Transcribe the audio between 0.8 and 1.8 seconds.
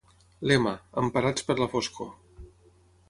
"Emparats per la